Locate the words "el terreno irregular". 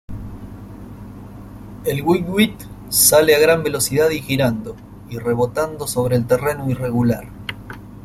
6.15-7.27